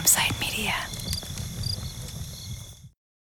[0.00, 0.72] Campside Media.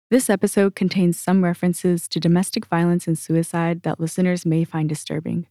[0.08, 5.46] This episode contains some references to domestic violence and suicide that listeners may find disturbing.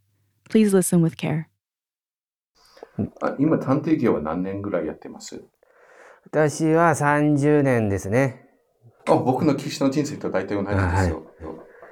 [0.49, 1.49] Please listen with care.
[3.21, 5.43] あ今、探偵業は何年ぐらいやってます
[6.25, 8.45] 私は30年ですね。
[9.05, 11.25] あ僕の棋士の人生と大体同じですよ。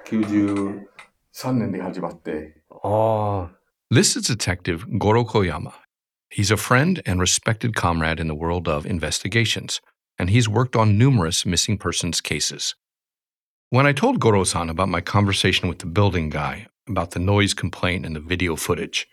[0.06, 2.62] 93年で始まって。
[2.70, 3.52] ああ。
[3.92, 5.87] This is Detective Gorokoyama.
[6.30, 9.82] He's a friend and respected comrade in the world of investigations,
[10.20, 12.76] and he's worked on numerous missing persons cases.
[13.70, 17.54] When I told Goro san about my conversation with the building guy about the noise
[17.54, 19.08] complaint and the video footage,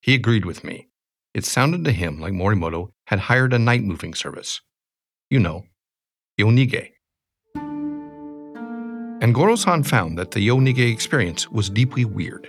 [0.00, 0.88] he agreed with me.
[1.34, 4.60] It sounded to him like Morimoto had hired a night moving service.
[5.30, 5.64] You know,
[6.38, 6.92] Yonige.
[9.20, 12.48] And Goro san found that the Yonige experience was deeply weird.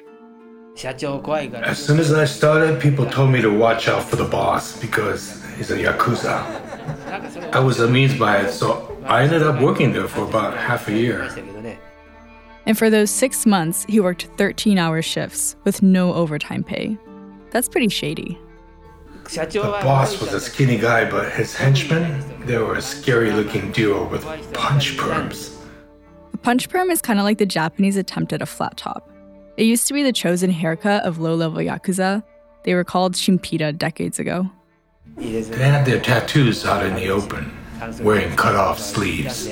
[1.64, 5.44] As soon as I started, people told me to watch out for the boss because
[5.58, 7.54] he's a yakuza.
[7.54, 10.94] I was amused by it, so I ended up working there for about half a
[10.94, 11.30] year.
[12.66, 16.98] And for those six months, he worked 13 hour shifts with no overtime pay.
[17.52, 18.38] That's pretty shady.
[19.26, 24.08] The boss was a skinny guy, but his henchmen, they were a scary looking duo
[24.08, 25.56] with punch perms.
[26.34, 29.10] A punch perm is kind of like the Japanese attempt at a flat top.
[29.60, 32.24] It used to be the chosen haircut of low level Yakuza.
[32.64, 34.50] They were called Chinpira decades ago.
[35.18, 37.52] They had their tattoos out in the open,
[38.00, 39.50] wearing cut off sleeves.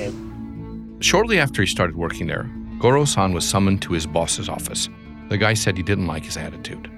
[1.00, 4.88] Shortly after he started working there, Goro san was summoned to his boss's office.
[5.28, 6.90] The guy said he didn't like his attitude.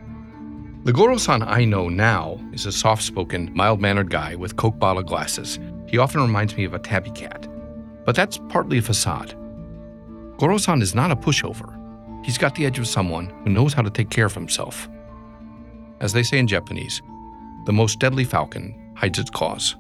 [0.84, 4.78] The Goro san I know now is a soft spoken, mild mannered guy with Coke
[4.78, 5.58] bottle glasses.
[5.88, 7.48] He often reminds me of a tabby cat.
[8.05, 9.34] But that's partly a facade.
[10.38, 11.80] Goro san is not a pushover.
[12.22, 14.88] He's got the edge of someone who knows how to take care of himself.
[16.00, 17.02] As they say in Japanese,
[17.66, 19.76] the most deadly falcon hides its claws.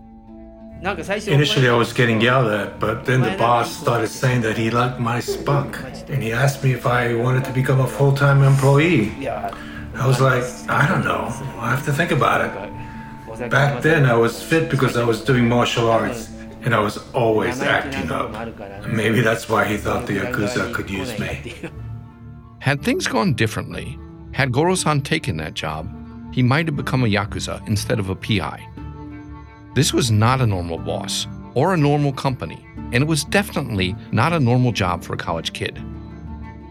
[0.82, 4.98] Initially, I was getting yelled at, but then the boss started saying that he liked
[4.98, 9.12] my spunk, and he asked me if I wanted to become a full time employee.
[9.28, 11.24] I was like, I don't know.
[11.58, 13.50] I have to think about it.
[13.50, 16.30] Back then, I was fit because I was doing martial arts,
[16.62, 18.30] and I was always acting up.
[18.86, 21.54] Maybe that's why he thought the Yakuza could use me.
[22.60, 23.98] Had things gone differently,
[24.32, 25.88] had Goro san taken that job,
[26.30, 28.68] he might have become a Yakuza instead of a PI.
[29.74, 32.62] This was not a normal boss or a normal company,
[32.92, 35.82] and it was definitely not a normal job for a college kid.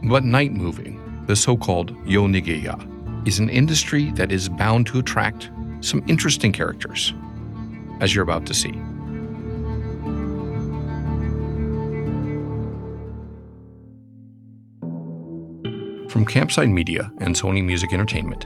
[0.04, 5.50] But night moving, the so called Yonigeya, is an industry that is bound to attract
[5.82, 7.16] some interesting characters,
[8.00, 8.80] as you're about to see.
[16.20, 18.46] From Campside Media and Sony Music Entertainment,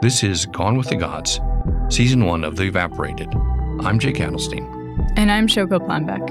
[0.00, 1.40] this is Gone with the Gods,
[1.88, 3.34] Season 1 of The Evaporated.
[3.80, 4.64] I'm Jake Adelstein.
[5.16, 6.24] And I'm Shoko Plambeck.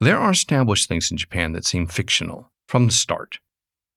[0.00, 3.38] There are established things in Japan that seem fictional from the start.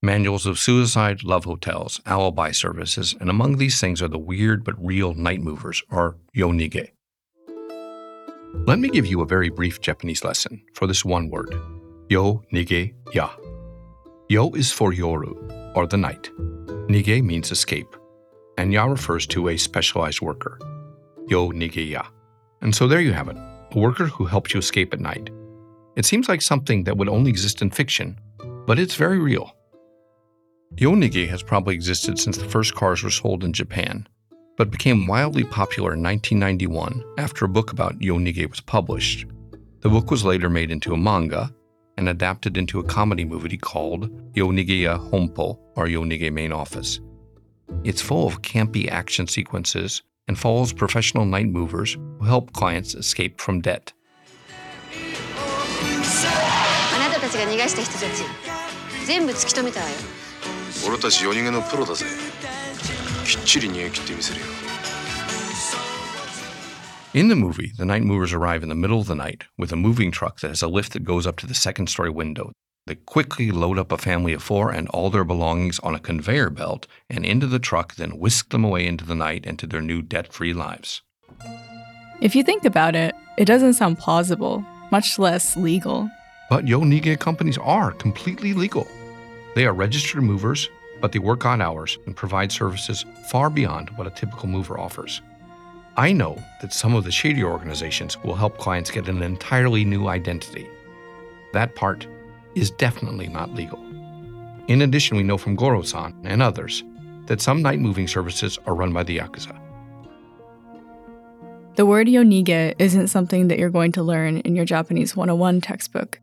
[0.02, 4.76] Manuals of suicide, love hotels, alibi services, and among these things are the weird but
[4.86, 6.90] real night movers, or yonige.
[8.68, 11.56] Let me give you a very brief Japanese lesson for this one word
[12.12, 13.30] yo nige ya.
[14.28, 15.34] Yo is for yoru,
[15.76, 16.30] or the night.
[16.90, 17.96] Nige means escape,
[18.58, 20.60] and ya refers to a specialized worker.
[21.30, 22.04] Yo nige ya.
[22.62, 25.30] And so there you have it a worker who helps you escape at night.
[25.96, 28.20] It seems like something that would only exist in fiction,
[28.68, 29.56] but it's very real.
[30.76, 34.06] Yonige has probably existed since the first cars were sold in Japan,
[34.58, 39.26] but became wildly popular in 1991 after a book about Yonige was published.
[39.80, 41.54] The book was later made into a manga
[42.01, 47.01] and adapted into a comedy movie called Yonigeya Hompo, or Yonige Main Office.
[47.85, 53.41] It's full of campy action sequences and follows professional night movers who help clients escape
[53.41, 53.93] from debt.
[56.95, 58.07] あなたたちが逃がした人たち
[59.07, 59.95] 全部突き止めたわよ
[60.89, 62.07] 俺たち夜逃げのプロだぜ
[63.25, 64.47] きっちり逃げ切ってみせるよ
[67.14, 69.76] In the movie, the night movers arrive in the middle of the night with a
[69.76, 72.54] moving truck that has a lift that goes up to the second story window.
[72.88, 76.52] They quickly load up a family of four and all their belongings on a conveyor
[76.52, 79.82] belt and into the truck, then whisk them away into the night and to their
[79.82, 81.02] new debt free lives.
[82.22, 86.10] If you think about it, it doesn't sound plausible, much less legal.
[86.50, 88.88] But Yonige companies are completely legal.
[89.54, 90.70] They are registered movers,
[91.02, 95.22] but they work odd hours and provide services far beyond what a typical mover offers.
[95.98, 100.08] I know that some of the shady organizations will help clients get an entirely new
[100.08, 100.68] identity.
[101.54, 102.08] That part
[102.56, 103.80] is definitely not legal.
[104.68, 106.84] In addition, we know from Goro san and others
[107.26, 109.58] that some night moving services are run by the Yakuza.
[111.76, 116.20] The word yonige isn't something that you're going to learn in your Japanese 101 textbook,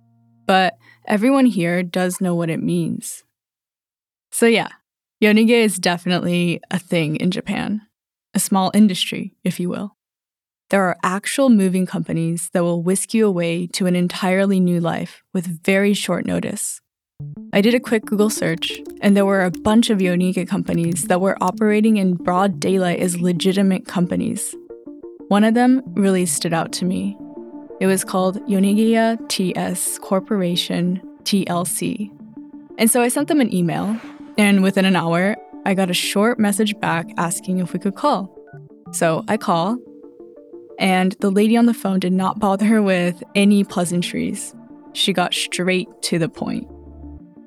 [0.47, 0.77] but
[1.07, 3.25] everyone here does know what it means.
[4.31, 4.69] So, yeah,
[5.23, 7.83] yonige is definitely a thing in Japan,
[8.35, 9.97] a small industry, if you will.
[10.71, 15.23] There are actual moving companies that will whisk you away to an entirely new life
[15.33, 16.81] with very short notice.
[17.53, 21.21] I did a quick Google search, and there were a bunch of Yonige companies that
[21.21, 24.55] were operating in broad daylight as legitimate companies.
[25.29, 27.17] One of them really stood out to me.
[27.81, 32.11] It was called Yonigeya TS Corporation TLC.
[32.77, 33.97] And so I sent them an email,
[34.37, 38.35] and within an hour, I got a short message back asking if we could call.
[38.93, 39.79] So I call,
[40.79, 44.55] and the lady on the phone did not bother her with any pleasantries.
[44.93, 46.69] She got straight to the point.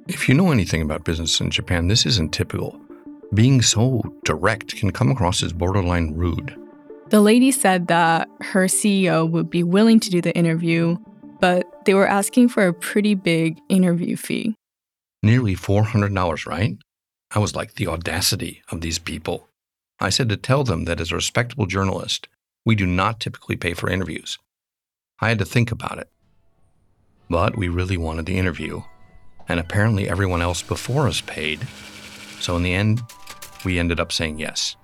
[0.08, 2.80] If you know anything about business in Japan, this isn't typical.
[3.34, 6.56] Being so direct can come across as borderline rude.
[7.10, 10.98] The lady said that her CEO would be willing to do the interview,
[11.40, 14.56] but they were asking for a pretty big interview fee.
[15.24, 16.78] Nearly $400, right?
[17.34, 19.48] I was like, the audacity of these people.
[20.00, 22.28] I said to tell them that as a respectable journalist,
[22.66, 24.38] we do not typically pay for interviews.
[25.20, 26.10] I had to think about it.
[27.30, 28.82] But we really wanted the interview,
[29.48, 31.66] and apparently everyone else before us paid.
[32.40, 33.02] So in the end,
[33.64, 34.76] we ended up saying yes.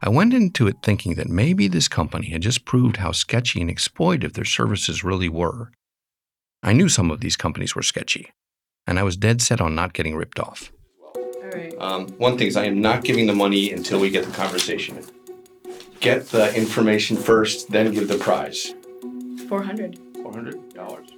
[0.00, 3.68] I went into it thinking that maybe this company had just proved how sketchy and
[3.68, 5.72] exploitive their services really were.
[6.62, 8.30] I knew some of these companies were sketchy,
[8.86, 10.70] and I was dead set on not getting ripped off.
[11.78, 15.04] Um, one thing is, I am not giving the money until we get the conversation.
[16.00, 18.74] Get the information first, then give the prize.
[19.48, 19.98] 400.
[20.14, 21.12] $400.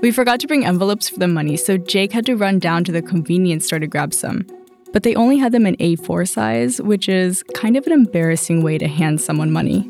[0.00, 2.92] We forgot to bring envelopes for the money, so Jake had to run down to
[2.92, 4.46] the convenience store to grab some.
[4.92, 8.78] But they only had them in A4 size, which is kind of an embarrassing way
[8.78, 9.88] to hand someone money.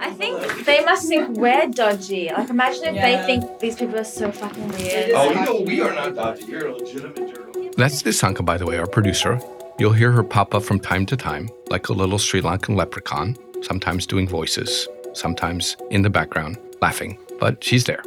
[0.00, 2.30] I think they must think we're dodgy.
[2.34, 5.10] Like, imagine if they think these people are so fucking weird.
[5.10, 6.46] Oh, you know, we are not dodgy.
[6.46, 7.59] You're a legitimate journalist.
[7.80, 9.40] That's Nisanka, by the way, our producer.
[9.78, 13.38] You'll hear her pop up from time to time, like a little Sri Lankan leprechaun,
[13.62, 17.18] sometimes doing voices, sometimes in the background, laughing.
[17.38, 18.02] But she's there.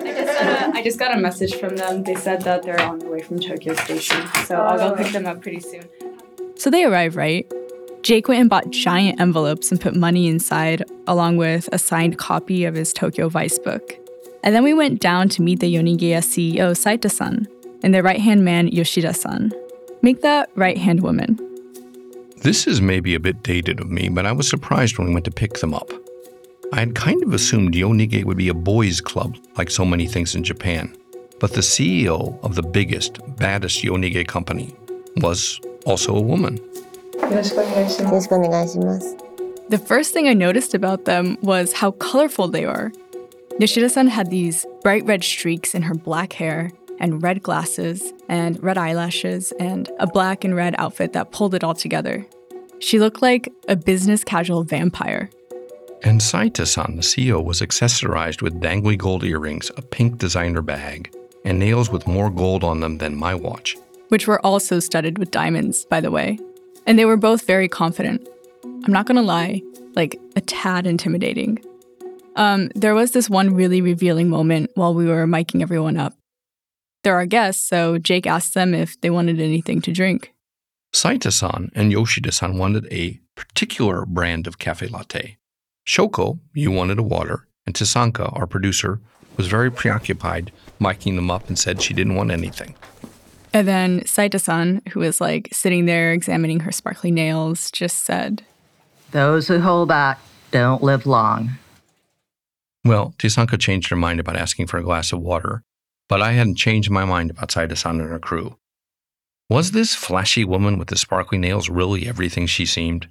[0.00, 2.04] I just got a message from them.
[2.04, 5.26] They said that they're on the way from Tokyo Station, so I'll go pick them
[5.26, 5.86] up pretty soon.
[6.56, 7.46] So they arrive, right?
[8.00, 12.64] Jake went and bought giant envelopes and put money inside, along with a signed copy
[12.64, 13.98] of his Tokyo Vice book.
[14.42, 17.46] And then we went down to meet the Yonigeya CEO, Saita san,
[17.82, 19.52] and their right hand man, Yoshida san.
[20.02, 21.38] Make that right hand woman.
[22.38, 25.24] This is maybe a bit dated of me, but I was surprised when we went
[25.24, 25.90] to pick them up.
[26.72, 30.34] I had kind of assumed Yonige would be a boys' club, like so many things
[30.34, 30.94] in Japan.
[31.40, 34.74] But the CEO of the biggest, baddest Yonige company
[35.16, 36.60] was also a woman.
[39.68, 42.92] The first thing I noticed about them was how colorful they are.
[43.58, 48.62] Yoshida san had these bright red streaks in her black hair, and red glasses, and
[48.62, 52.26] red eyelashes, and a black and red outfit that pulled it all together.
[52.78, 55.30] She looked like a business casual vampire.
[56.02, 61.10] And Saita san, the CEO, was accessorized with dangly gold earrings, a pink designer bag,
[61.44, 63.76] and nails with more gold on them than my watch.
[64.10, 66.38] which were also studded with diamonds, by the way.
[66.86, 68.28] And they were both very confident.
[68.84, 69.62] I'm not gonna lie,
[69.96, 71.58] like a tad intimidating.
[72.36, 76.14] Um, there was this one really revealing moment while we were miking everyone up.
[77.04, 80.32] They're our guests, so Jake asked them if they wanted anything to drink.
[80.94, 85.36] Saita san and Yoshida san wanted a particular brand of cafe latte.
[85.86, 89.00] Shoko, you wanted a water, and Nisanka, our producer,
[89.36, 92.74] was very preoccupied, miking them up and said she didn't want anything.
[93.52, 98.42] And then Saita-san, who was like sitting there examining her sparkly nails, just said,
[99.10, 100.18] Those who hold back
[100.52, 101.50] don't live long.
[102.82, 105.62] Well, Nisanka changed her mind about asking for a glass of water,
[106.08, 108.56] but I hadn't changed my mind about Saita-san and her crew.
[109.48, 113.08] Was this flashy woman with the sparkly nails really everything she seemed?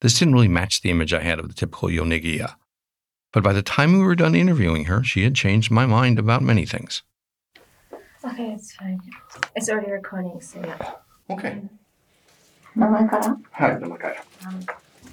[0.00, 2.54] This didn't really match the image I had of the typical Yonigeya.
[3.32, 6.42] But by the time we were done interviewing her, she had changed my mind about
[6.42, 7.02] many things.
[8.24, 9.00] Okay, it's fine.
[9.54, 10.92] It's already recording, so yeah.
[11.30, 11.62] Okay.
[12.76, 14.16] 名前からはい、名前から。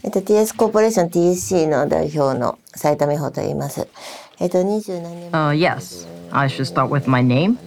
[0.03, 3.88] えっと、TS コーポレーション TSC の代表の埼玉美穂と言います。
[4.39, 7.57] えっと、27年 Uh, yes, I should start with my name.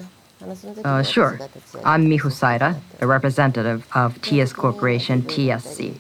[0.85, 1.39] Uh, sure.
[1.83, 5.99] I'm Miho Saita, the representative of TS Corporation TSC.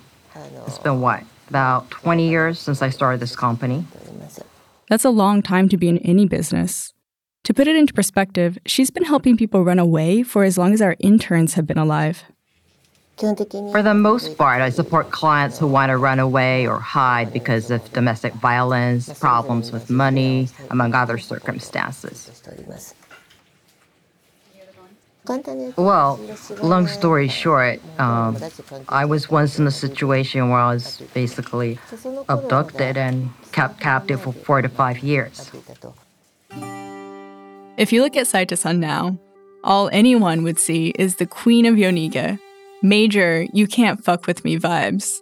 [0.66, 1.24] It's been what?
[1.48, 3.86] About 20 years since I started this company.
[4.90, 6.92] That's a long time to be in any business.
[7.44, 10.82] To put it into perspective, she's been helping people run away for as long as
[10.82, 12.24] our interns have been alive.
[13.18, 17.70] For the most part, I support clients who want to run away or hide because
[17.70, 22.42] of domestic violence, problems with money, among other circumstances.
[25.76, 26.20] Well,
[26.62, 28.36] long story short, um,
[28.88, 31.78] I was once in a situation where I was basically
[32.28, 35.50] abducted and kept captive for four to five years.
[37.78, 39.18] If you look at Saita-san now,
[39.64, 42.38] all anyone would see is the queen of Yonige,
[42.82, 45.20] major you can't fuck with me vibes.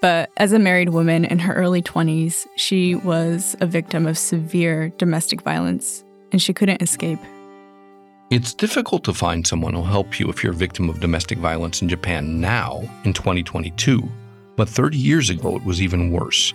[0.00, 4.90] But as a married woman in her early 20s, she was a victim of severe
[4.98, 7.18] domestic violence and she couldn't escape.
[8.28, 11.80] It's difficult to find someone who'll help you if you're a victim of domestic violence
[11.80, 14.02] in Japan now, in 2022.
[14.56, 16.52] But 30 years ago, it was even worse.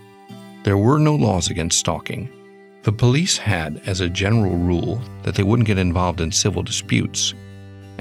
[0.63, 2.29] There were no laws against stalking.
[2.83, 7.33] The police had, as a general rule, that they wouldn't get involved in civil disputes,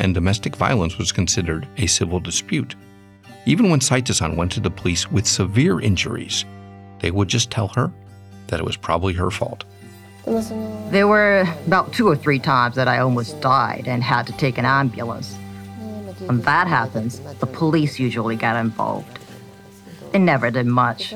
[0.00, 2.74] and domestic violence was considered a civil dispute.
[3.46, 6.44] Even when Saita-san went to the police with severe injuries,
[7.00, 7.92] they would just tell her
[8.48, 9.64] that it was probably her fault.
[10.90, 14.58] There were about two or three times that I almost died and had to take
[14.58, 15.34] an ambulance.
[16.26, 19.18] When that happens, the police usually get involved.
[20.12, 21.14] They never did much.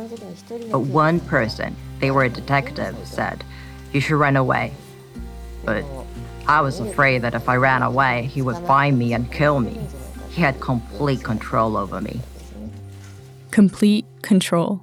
[0.70, 3.44] But one person, they were a detective, said,
[3.92, 4.72] You should run away.
[5.64, 5.84] But
[6.46, 9.78] I was afraid that if I ran away, he would find me and kill me.
[10.30, 12.20] He had complete control over me.
[13.50, 14.82] Complete control.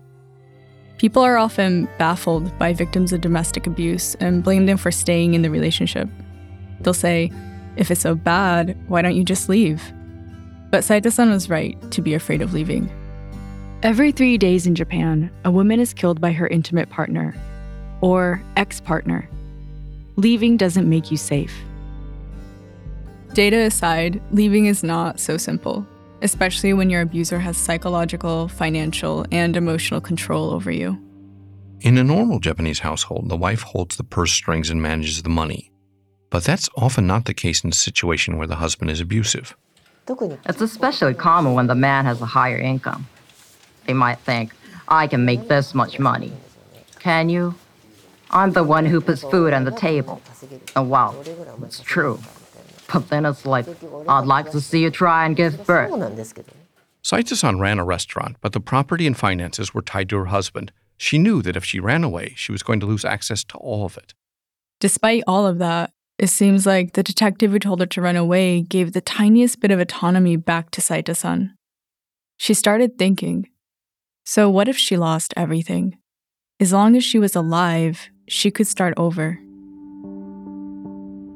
[0.98, 5.42] People are often baffled by victims of domestic abuse and blame them for staying in
[5.42, 6.08] the relationship.
[6.80, 7.32] They'll say,
[7.76, 9.84] if it's so bad, why don't you just leave?
[10.72, 12.90] But Saita-san was right to be afraid of leaving.
[13.84, 17.36] Every three days in Japan, a woman is killed by her intimate partner
[18.02, 19.28] or ex partner.
[20.16, 21.54] Leaving doesn't make you safe.
[23.34, 25.88] Data aside, leaving is not so simple,
[26.22, 31.02] especially when your abuser has psychological, financial, and emotional control over you.
[31.80, 35.72] In a normal Japanese household, the wife holds the purse strings and manages the money.
[36.30, 39.56] But that's often not the case in a situation where the husband is abusive.
[40.08, 43.08] It's especially common when the man has a higher income.
[43.88, 44.54] They might think,
[44.88, 46.34] I can make this much money.
[47.00, 47.56] Can you?
[48.32, 50.22] I'm the one who puts food on the table.
[50.76, 51.16] And wow,
[51.64, 52.20] it's true.
[52.92, 53.68] But then it's like,
[54.08, 55.92] I'd like to see you try and give birth.
[57.04, 60.72] Saita-san ran a restaurant, but the property and finances were tied to her husband.
[60.98, 63.86] She knew that if she ran away, she was going to lose access to all
[63.86, 64.14] of it.
[64.80, 68.62] Despite all of that, it seems like the detective who told her to run away
[68.62, 71.56] gave the tiniest bit of autonomy back to Saita-san.
[72.38, 73.50] She started thinking,
[74.24, 75.98] so what if she lost everything?
[76.60, 79.38] As long as she was alive, she could start over.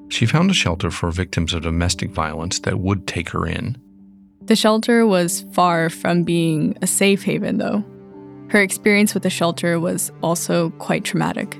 [0.07, 3.77] She found a shelter for victims of domestic violence that would take her in.
[4.41, 7.83] The shelter was far from being a safe haven, though.
[8.47, 11.57] Her experience with the shelter was also quite traumatic.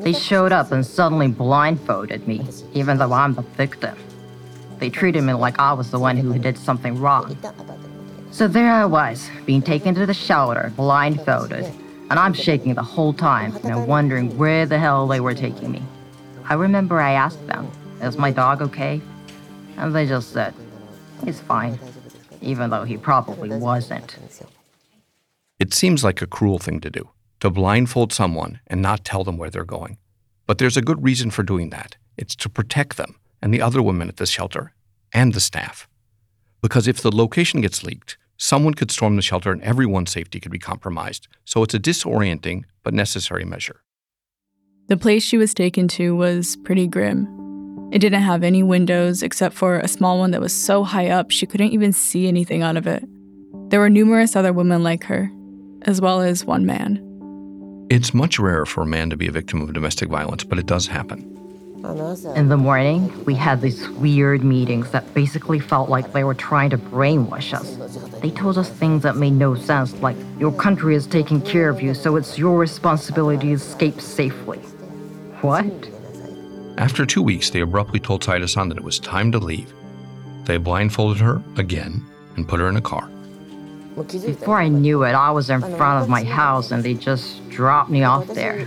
[0.00, 3.96] They showed up and suddenly blindfolded me, even though I'm the victim.
[4.80, 7.38] They treated me like I was the one who did something wrong.
[8.32, 11.72] So there I was, being taken to the shelter, blindfolded,
[12.14, 15.72] and I'm shaking the whole time, you know, wondering where the hell they were taking
[15.72, 15.82] me.
[16.44, 17.68] I remember I asked them,
[18.02, 19.00] Is my dog okay?
[19.76, 20.54] And they just said,
[21.24, 21.76] He's fine,
[22.40, 24.16] even though he probably wasn't.
[25.58, 29.36] It seems like a cruel thing to do to blindfold someone and not tell them
[29.36, 29.98] where they're going.
[30.46, 33.82] But there's a good reason for doing that it's to protect them and the other
[33.82, 34.72] women at the shelter
[35.12, 35.88] and the staff.
[36.62, 40.52] Because if the location gets leaked, someone could storm the shelter and everyone's safety could
[40.52, 41.28] be compromised.
[41.44, 43.80] So it's a disorienting but necessary measure.
[44.88, 47.26] The place she was taken to was pretty grim.
[47.92, 51.30] It didn't have any windows except for a small one that was so high up
[51.30, 53.04] she couldn't even see anything out of it.
[53.70, 55.30] There were numerous other women like her,
[55.82, 57.00] as well as one man.
[57.90, 60.66] It's much rarer for a man to be a victim of domestic violence, but it
[60.66, 61.30] does happen.
[61.84, 66.70] In the morning, we had these weird meetings that basically felt like they were trying
[66.70, 67.76] to brainwash us.
[68.22, 71.82] They told us things that made no sense, like, your country is taking care of
[71.82, 74.60] you, so it's your responsibility to escape safely.
[75.42, 75.66] What?
[76.78, 79.70] After two weeks, they abruptly told Saita-san that it was time to leave.
[80.44, 82.02] They blindfolded her again
[82.36, 83.10] and put her in a car.
[83.96, 87.90] Before I knew it, I was in front of my house and they just dropped
[87.90, 88.66] me off there.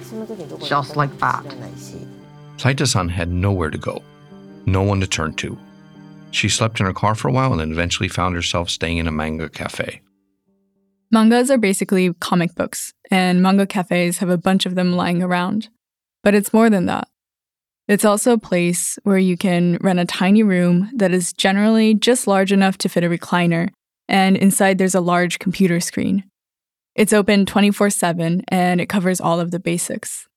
[0.63, 1.43] Just like that.
[2.57, 4.01] Saita-san had nowhere to go,
[4.65, 5.57] no one to turn to.
[6.31, 9.07] She slept in her car for a while and then eventually found herself staying in
[9.07, 10.01] a manga cafe.
[11.09, 15.69] Mangas are basically comic books, and manga cafes have a bunch of them lying around.
[16.21, 17.07] But it's more than that.
[17.87, 22.27] It's also a place where you can rent a tiny room that is generally just
[22.27, 23.69] large enough to fit a recliner,
[24.09, 26.25] and inside there's a large computer screen.
[26.95, 30.27] It's open 24 7 and it covers all of the basics.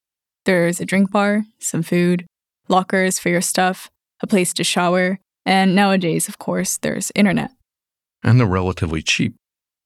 [0.44, 2.26] There's a drink bar, some food,
[2.68, 3.90] lockers for your stuff,
[4.22, 7.50] a place to shower, and nowadays, of course, there's internet.
[8.22, 9.34] And they're relatively cheap.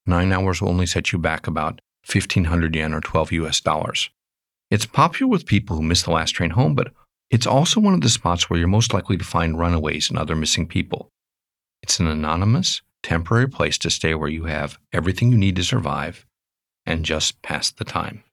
[0.05, 1.79] Nine hours will only set you back about
[2.11, 4.09] 1500 yen or 12 US dollars.
[4.69, 6.91] It's popular with people who miss the last train home, but
[7.29, 10.35] it's also one of the spots where you're most likely to find runaways and other
[10.35, 11.09] missing people.
[11.81, 16.25] It's an anonymous, temporary place to stay where you have everything you need to survive
[16.85, 18.23] and just pass the time.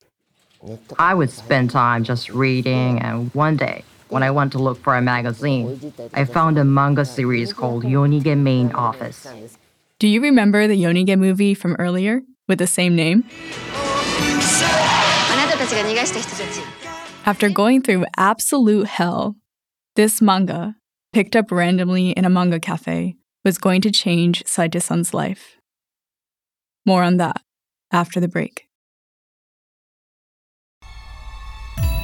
[0.99, 4.97] I would spend time just reading, and one day, when I went to look for
[4.97, 9.27] a magazine, I found a manga series called Yonige Main Office.
[9.99, 13.25] Do you remember the Yonige movie from earlier with the same name?
[17.25, 19.37] After going through absolute hell,
[19.97, 20.77] this manga,
[21.13, 25.57] picked up randomly in a manga cafe, was going to change Saita-san's life.
[26.87, 27.41] More on that
[27.91, 28.67] after the break.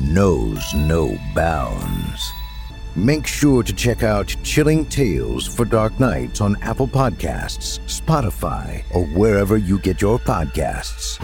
[0.00, 2.32] knows no bounds.
[2.96, 9.04] Make sure to check out Chilling Tales for Dark Nights on Apple Podcasts, Spotify, or
[9.06, 11.18] wherever you get your podcasts.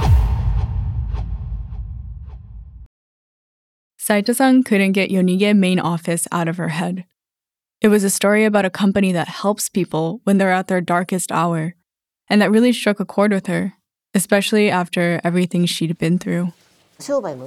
[3.98, 7.05] Saita-san couldn't get Yonige main office out of her head.
[7.81, 11.33] It was a story about a company that helps people when they're at their darkest
[11.33, 11.74] hour,
[12.29, 13.74] and that really struck a chord with her,
[14.14, 16.53] especially after everything she'd been through.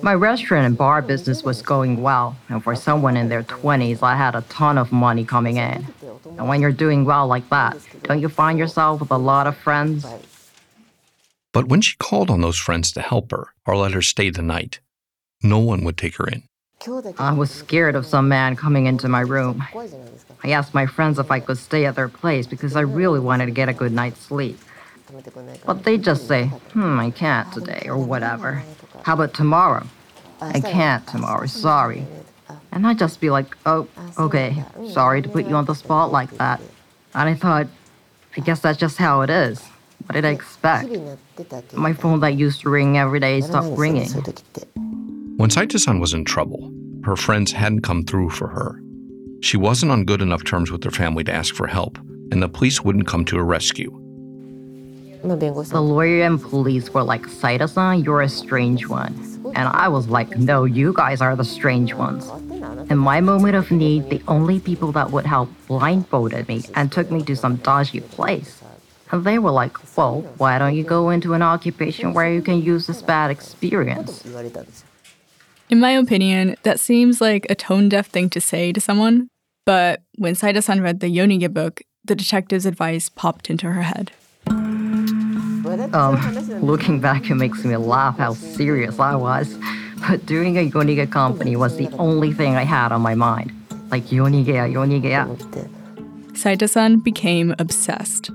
[0.04, 4.16] My restaurant and bar business was going well, and for someone in their 20s, I
[4.16, 5.88] had a ton of money coming in.
[6.38, 9.58] And when you're doing well like that, don't you find yourself with a lot of
[9.58, 10.06] friends?
[11.52, 14.44] But when she called on those friends to help her or let her stay the
[14.44, 14.80] night,
[15.42, 16.44] no one would take her in.
[17.18, 19.64] I was scared of some man coming into my room.
[20.44, 23.48] I asked my friends if I could stay at their place because I really wanted
[23.48, 24.60] to get a good night's sleep.
[25.66, 28.64] But they just say, hmm, I can't today, or whatever.
[29.04, 29.86] How about tomorrow?
[30.42, 32.06] I can't tomorrow, sorry.
[32.72, 36.32] And I'd just be like, oh, okay, sorry to put you on the spot like
[36.38, 36.62] that.
[37.14, 37.68] And I thought,
[38.38, 39.60] I guess that's just how it is.
[40.06, 40.90] What did I expect?
[41.74, 44.10] My phone that used to ring every day stopped ringing.
[45.38, 46.72] When Saita-san was in trouble,
[47.04, 48.82] her friends hadn't come through for her.
[49.42, 51.98] She wasn't on good enough terms with her family to ask for help,
[52.32, 53.99] and the police wouldn't come to her rescue.
[55.22, 59.14] The lawyer and police were like, Saita-san, you're a strange one.
[59.56, 62.30] And I was like, no, you guys are the strange ones.
[62.90, 67.12] In my moment of need, the only people that would help blindfolded me and took
[67.12, 68.62] me to some dodgy place.
[69.12, 72.62] And they were like, well, why don't you go into an occupation where you can
[72.62, 74.24] use this bad experience?
[75.70, 79.28] In my opinion, that seems like a tone deaf thing to say to someone,
[79.66, 84.12] but when Saita san read the Yonige book, the detective's advice popped into her head.
[84.48, 86.16] Um,
[86.62, 89.58] looking back, it makes me laugh how serious I was.
[90.08, 93.52] But doing a Yonige company was the only thing I had on my mind.
[93.92, 95.38] Like, Yonige, Yonige.
[96.34, 98.30] Saita san became obsessed.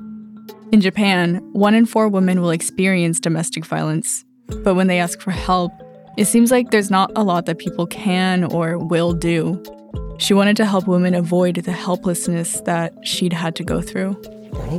[0.72, 4.24] In Japan, one in four women will experience domestic violence,
[4.62, 5.72] but when they ask for help,
[6.16, 9.62] it seems like there's not a lot that people can or will do.
[10.18, 14.20] She wanted to help women avoid the helplessness that she'd had to go through.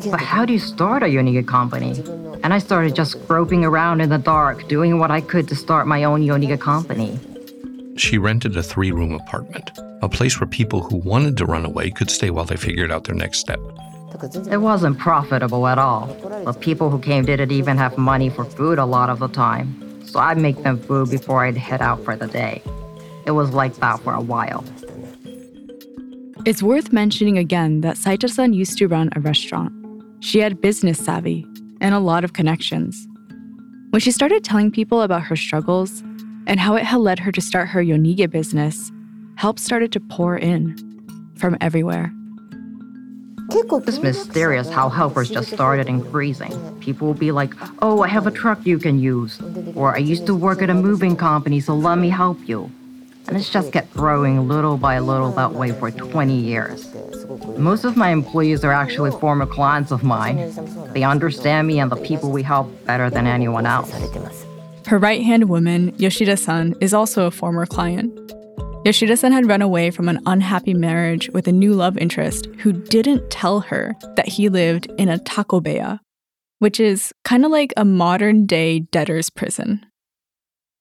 [0.09, 1.99] But how do you start a Yonige company?
[2.43, 5.88] And I started just groping around in the dark, doing what I could to start
[5.88, 7.19] my own Yonige company.
[7.97, 11.89] She rented a three room apartment, a place where people who wanted to run away
[11.91, 13.59] could stay while they figured out their next step.
[14.49, 16.07] It wasn't profitable at all.
[16.45, 20.01] The people who came didn't even have money for food a lot of the time.
[20.05, 22.61] So I'd make them food before I'd head out for the day.
[23.25, 24.63] It was like that for a while.
[26.45, 29.73] It's worth mentioning again that Saita san used to run a restaurant.
[30.19, 31.43] She had business savvy
[31.81, 33.08] and a lot of connections.
[33.89, 36.01] When she started telling people about her struggles
[36.45, 38.91] and how it had led her to start her Yonige business,
[39.38, 40.77] help started to pour in
[41.36, 42.13] from everywhere.
[43.49, 46.53] It's mysterious how helpers just started increasing.
[46.79, 49.41] People will be like, oh, I have a truck you can use.
[49.73, 52.69] Or I used to work at a moving company, so let me help you.
[53.27, 56.93] And it's just kept growing little by little that way for 20 years.
[57.57, 60.53] Most of my employees are actually former clients of mine.
[60.93, 63.91] They understand me and the people we help better than anyone else.
[64.85, 68.13] Her right hand woman, Yoshida san, is also a former client.
[68.85, 72.71] Yoshida san had run away from an unhappy marriage with a new love interest who
[72.71, 75.99] didn't tell her that he lived in a takobeya,
[76.59, 79.83] which is kind of like a modern day debtor's prison.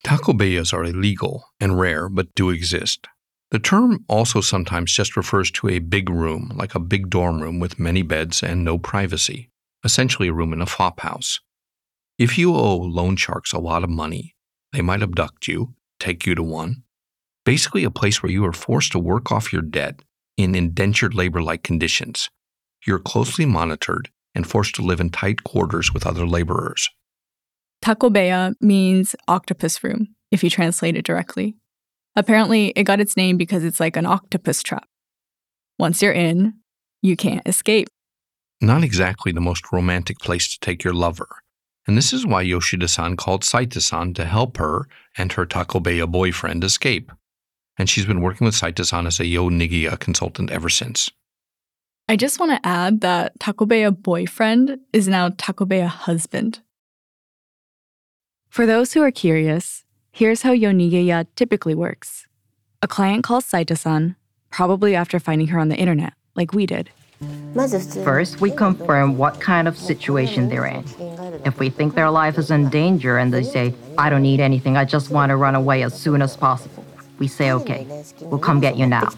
[0.04, 3.08] Takobeyas are illegal and rare, but do exist.
[3.50, 7.58] The term also sometimes just refers to a big room, like a big dorm room
[7.58, 9.50] with many beds and no privacy,
[9.82, 11.40] essentially a room in a flop house.
[12.18, 14.34] If you owe loan sharks a lot of money,
[14.72, 16.82] they might abduct you, take you to one.
[17.44, 20.00] Basically, a place where you are forced to work off your debt
[20.36, 22.28] in indentured labor like conditions.
[22.86, 26.90] You're closely monitored and forced to live in tight quarters with other laborers.
[27.84, 31.54] Takobeya means octopus room, if you translate it directly.
[32.16, 34.88] Apparently, it got its name because it's like an octopus trap.
[35.78, 36.54] Once you're in,
[37.02, 37.88] you can't escape.
[38.62, 41.28] Not exactly the most romantic place to take your lover.
[41.86, 46.10] And this is why Yoshida san called Saita san to help her and her Takobeya
[46.10, 47.12] boyfriend escape.
[47.76, 51.10] And she's been working with Saita san as a Yo Nigeya consultant ever since.
[52.08, 56.60] I just want to add that Takobeya boyfriend is now Takobeya husband.
[58.54, 62.28] For those who are curious, here's how Yonigeya typically works.
[62.82, 64.14] A client calls Saita-san,
[64.48, 66.88] probably after finding her on the internet, like we did.
[68.04, 70.84] First, we confirm what kind of situation they're in.
[71.44, 74.76] If we think their life is in danger and they say, I don't need anything,
[74.76, 76.84] I just want to run away as soon as possible,
[77.18, 77.88] we say, okay,
[78.20, 79.08] we'll come get you now.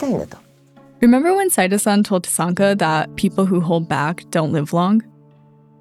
[1.02, 5.02] Remember when Saita-san told Nisanka that people who hold back don't live long?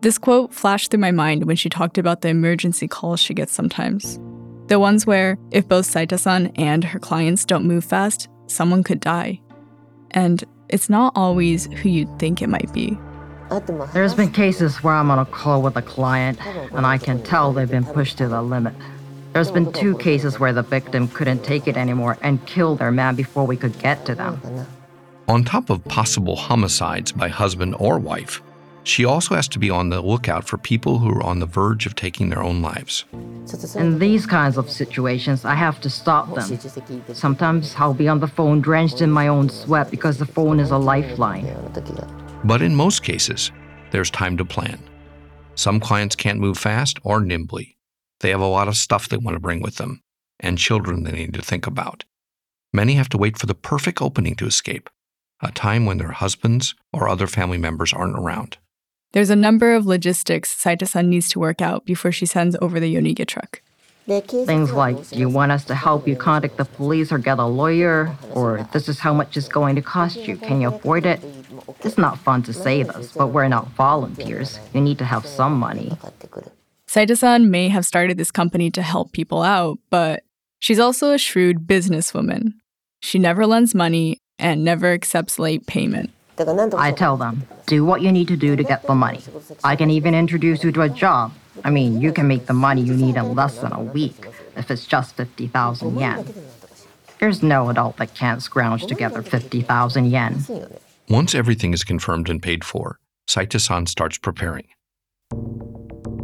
[0.05, 3.51] This quote flashed through my mind when she talked about the emergency calls she gets
[3.51, 4.19] sometimes.
[4.67, 9.41] The ones where, if both Saita-san and her clients don't move fast, someone could die.
[10.11, 12.99] And it's not always who you'd think it might be.
[13.93, 17.51] There's been cases where I'm on a call with a client, and I can tell
[17.51, 18.75] they've been pushed to the limit.
[19.33, 23.15] There's been two cases where the victim couldn't take it anymore and killed their man
[23.15, 24.39] before we could get to them.
[25.27, 28.43] On top of possible homicides by husband or wife,
[28.87, 31.85] she also has to be on the lookout for people who are on the verge
[31.85, 33.05] of taking their own lives.
[33.75, 36.59] In these kinds of situations, I have to stop them.
[37.13, 40.71] Sometimes I'll be on the phone drenched in my own sweat because the phone is
[40.71, 41.45] a lifeline.
[42.43, 43.51] But in most cases,
[43.91, 44.79] there's time to plan.
[45.55, 47.77] Some clients can't move fast or nimbly.
[48.19, 50.01] They have a lot of stuff they want to bring with them,
[50.39, 52.03] and children they need to think about.
[52.73, 54.89] Many have to wait for the perfect opening to escape,
[55.41, 58.57] a time when their husbands or other family members aren't around.
[59.15, 62.93] There's a number of logistics Saita-san needs to work out before she sends over the
[62.93, 63.61] Yonige truck.
[64.07, 67.45] Things like, do you want us to help you contact the police or get a
[67.45, 68.13] lawyer?
[68.33, 70.35] Or this is how much it's going to cost you.
[70.35, 71.21] Can you afford it?
[71.85, 74.59] It's not fun to say this, but we're not volunteers.
[74.73, 75.97] You need to have some money.
[76.85, 80.25] Saita-san may have started this company to help people out, but
[80.59, 82.55] she's also a shrewd businesswoman.
[82.99, 86.11] She never lends money and never accepts late payment.
[86.37, 89.21] I tell them, do what you need to do to get the money.
[89.63, 91.33] I can even introduce you to a job.
[91.63, 94.69] I mean, you can make the money you need in less than a week if
[94.69, 96.25] it's just 50,000 yen.
[97.19, 100.45] There's no adult that can't scrounge together 50,000 yen.
[101.07, 104.67] Once everything is confirmed and paid for, Saita-san starts preparing.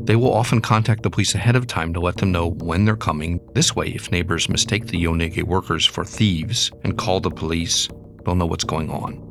[0.03, 2.95] They will often contact the police ahead of time to let them know when they're
[2.95, 3.39] coming.
[3.53, 7.87] This way, if neighbors mistake the Yonige workers for thieves and call the police,
[8.25, 9.30] they'll know what's going on.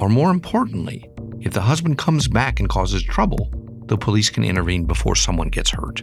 [0.00, 1.08] Or more importantly,
[1.40, 3.50] if the husband comes back and causes trouble,
[3.86, 6.02] the police can intervene before someone gets hurt.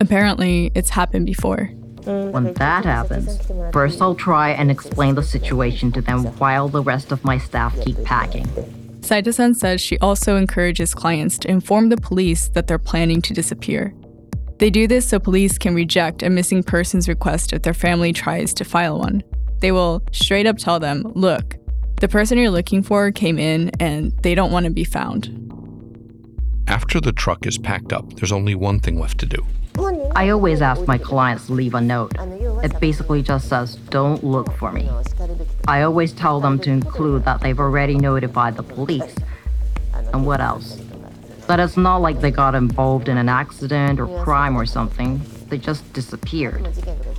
[0.00, 1.70] Apparently, it's happened before.
[2.04, 3.38] When that happens,
[3.72, 7.78] first I'll try and explain the situation to them while the rest of my staff
[7.82, 8.46] keep packing.
[9.00, 13.94] Saita-san says she also encourages clients to inform the police that they're planning to disappear.
[14.58, 18.54] They do this so police can reject a missing persons request if their family tries
[18.54, 19.22] to file one.
[19.58, 21.56] They will straight up tell them, look,
[22.00, 25.36] the person you're looking for came in and they don't want to be found.
[26.66, 29.46] After the truck is packed up, there's only one thing left to do.
[30.14, 32.12] I always ask my clients to leave a note.
[32.62, 34.88] It basically just says, don't look for me.
[35.68, 39.14] I always tell them to include that they've already notified the police.
[40.12, 40.80] And what else?
[41.46, 45.20] That it's not like they got involved in an accident or crime or something.
[45.48, 46.66] They just disappeared.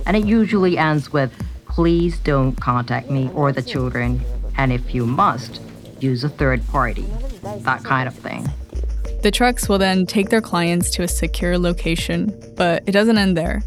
[0.06, 1.32] And it usually ends with,
[1.66, 4.24] please don't contact me or the children.
[4.56, 5.60] And if you must,
[6.00, 7.06] use a third party.
[7.60, 8.48] That kind of thing.
[9.22, 13.36] The trucks will then take their clients to a secure location, but it doesn't end
[13.36, 13.62] there.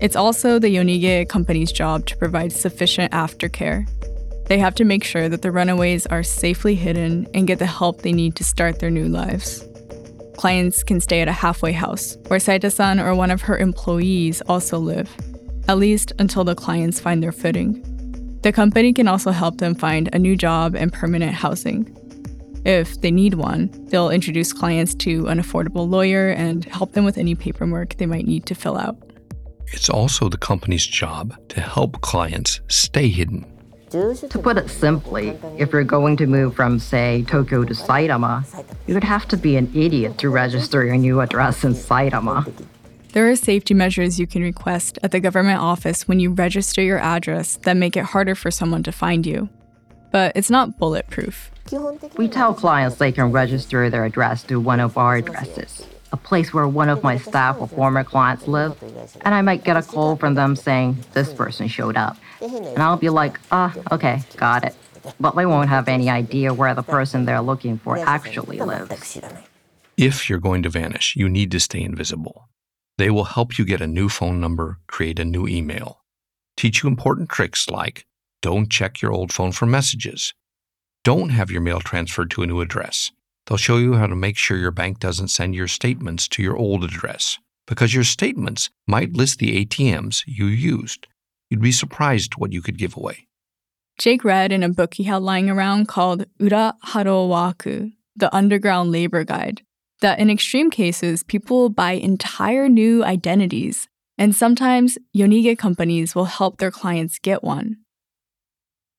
[0.00, 3.88] It's also the Yonige company's job to provide sufficient aftercare.
[4.46, 8.02] They have to make sure that the runaways are safely hidden and get the help
[8.02, 9.64] they need to start their new lives.
[10.36, 14.78] Clients can stay at a halfway house, where Saita-san or one of her employees also
[14.78, 15.10] live,
[15.66, 17.82] at least until the clients find their footing.
[18.42, 21.94] The company can also help them find a new job and permanent housing.
[22.64, 27.18] If they need one, they'll introduce clients to an affordable lawyer and help them with
[27.18, 28.96] any paperwork they might need to fill out.
[29.68, 33.44] It's also the company's job to help clients stay hidden.
[33.90, 38.44] To put it simply, if you're going to move from, say, Tokyo to Saitama,
[38.86, 42.52] you would have to be an idiot to register your new address in Saitama.
[43.12, 46.98] There are safety measures you can request at the government office when you register your
[46.98, 49.48] address that make it harder for someone to find you.
[50.12, 51.50] But it's not bulletproof.
[52.16, 56.52] We tell clients they can register their address to one of our addresses, a place
[56.52, 58.76] where one of my staff or former clients live,
[59.22, 62.16] and I might get a call from them saying this person showed up.
[62.40, 64.74] And I'll be like, ah, okay, got it.
[65.18, 69.18] But they won't have any idea where the person they're looking for actually lives.
[69.96, 72.48] If you're going to vanish, you need to stay invisible.
[72.98, 76.02] They will help you get a new phone number, create a new email,
[76.56, 78.04] teach you important tricks like
[78.42, 80.34] don't check your old phone for messages,
[81.04, 83.12] don't have your mail transferred to a new address.
[83.46, 86.56] They'll show you how to make sure your bank doesn't send your statements to your
[86.56, 91.06] old address because your statements might list the ATMs you used.
[91.50, 93.26] You'd be surprised what you could give away.
[93.98, 98.92] Jake read in a book he had lying around called Ura Haro Waku, the Underground
[98.92, 99.62] Labor Guide,
[100.00, 106.58] that in extreme cases, people buy entire new identities, and sometimes Yonige companies will help
[106.58, 107.78] their clients get one.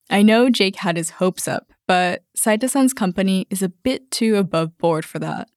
[0.10, 4.78] I know Jake had his hopes up, but Saita-san's company is a bit too above
[4.78, 5.50] board for that.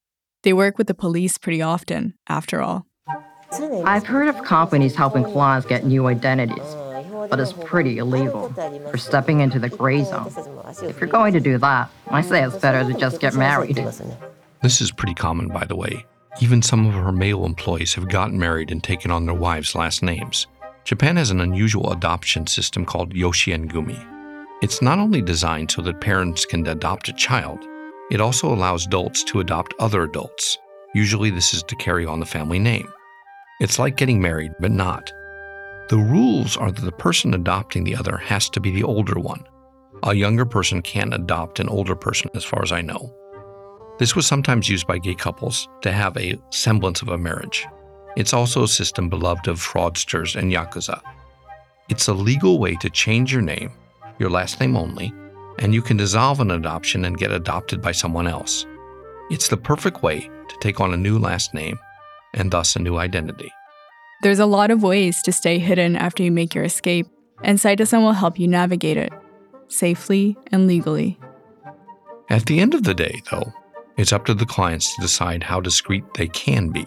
[0.43, 2.87] They work with the police pretty often, after all.
[3.85, 6.65] I've heard of companies helping clients get new identities,
[7.29, 8.49] but it's pretty illegal
[8.91, 10.33] for stepping into the gray zone.
[10.83, 13.79] If you're going to do that, I say it's better to just get married.
[14.63, 16.07] This is pretty common, by the way.
[16.41, 20.03] Even some of her male employees have gotten married and taken on their wives' last
[20.03, 20.47] names.
[20.85, 24.09] Japan has an unusual adoption system called Yoshiengumi.
[24.63, 27.59] It's not only designed so that parents can adopt a child,
[28.11, 30.59] it also allows adults to adopt other adults.
[30.95, 32.89] Usually, this is to carry on the family name.
[33.61, 35.13] It's like getting married, but not.
[35.89, 39.45] The rules are that the person adopting the other has to be the older one.
[40.05, 43.13] A younger person can't adopt an older person, as far as I know.
[44.03, 47.69] This was sometimes used by gay couples to have a semblance of a marriage.
[48.17, 51.01] It's also a system beloved of fraudsters and yakuza.
[51.89, 53.71] It's a legal way to change your name,
[54.19, 55.15] your last name only,
[55.61, 58.67] and you can dissolve an adoption and get adopted by someone else.
[59.31, 61.79] It's the perfect way to take on a new last name
[62.35, 63.53] and thus a new identity.
[64.23, 67.07] There's a lot of ways to stay hidden after you make your escape,
[67.45, 69.13] and Saita-san will help you navigate it
[69.69, 71.21] safely and legally.
[72.31, 73.53] At the end of the day, though,
[73.97, 76.87] it's up to the clients to decide how discreet they can be.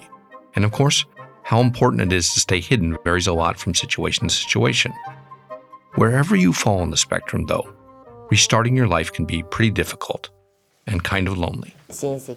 [0.55, 1.05] And of course,
[1.43, 4.93] how important it is to stay hidden varies a lot from situation to situation.
[5.95, 7.73] Wherever you fall on the spectrum, though,
[8.31, 10.29] restarting your life can be pretty difficult
[10.87, 11.73] and kind of lonely.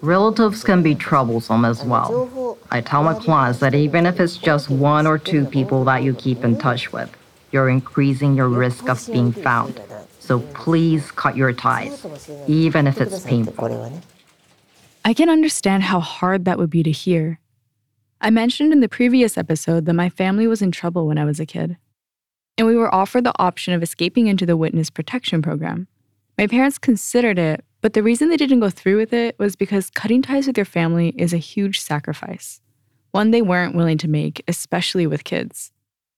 [0.01, 2.59] Relatives can be troublesome as well.
[2.71, 6.15] I tell my clients that even if it's just one or two people that you
[6.15, 7.11] keep in touch with,
[7.51, 9.81] you're increasing your risk of being found.
[10.19, 12.07] So please cut your ties,
[12.47, 14.03] even if it's painful.
[15.05, 17.41] I can understand how hard that would be to hear.
[18.21, 21.39] I mentioned in the previous episode that my family was in trouble when I was
[21.39, 21.77] a kid,
[22.57, 25.87] and we were offered the option of escaping into the witness protection program.
[26.37, 29.91] My parents considered it, but the reason they didn't go through with it was because
[29.91, 32.61] cutting ties with your family is a huge sacrifice,
[33.13, 35.73] one they weren't willing to make, especially with kids.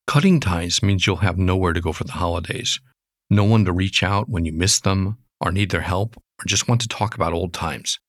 [0.07, 2.81] Cutting ties means you'll have nowhere to go for the holidays,
[3.29, 6.67] no one to reach out when you miss them, or need their help, or just
[6.67, 8.01] want to talk about old times.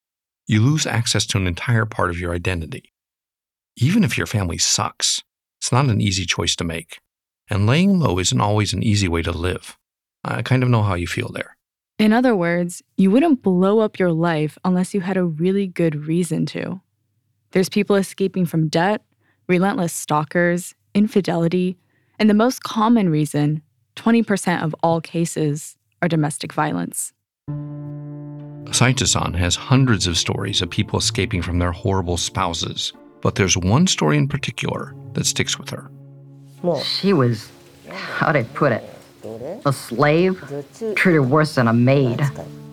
[0.48, 2.92] You lose access to an entire part of your identity.
[3.78, 5.24] Even if your family sucks,
[5.60, 7.00] it's not an easy choice to make.
[7.50, 9.78] And laying low isn't always an easy way to live.
[10.24, 11.58] I kind of know how you feel there.
[12.00, 16.08] In other words, you wouldn't blow up your life unless you had a really good
[16.08, 16.82] reason to.
[17.52, 19.04] There's people escaping from debt,
[19.48, 21.78] relentless stalkers, infidelity,
[22.18, 23.62] and the most common reason
[23.98, 27.14] 20% of all cases are domestic violence.
[28.72, 33.86] Saita-san has hundreds of stories of people escaping from their horrible spouses, but there's one
[33.86, 35.92] story in particular that sticks with her.
[36.84, 37.50] She was,
[37.90, 38.84] how'd I put it,
[39.66, 40.42] a slave,
[40.96, 42.22] treated worse than a maid.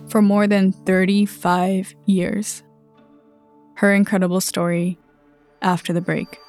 [0.09, 2.63] For more than 35 years.
[3.75, 4.97] Her incredible story
[5.61, 6.39] after the break.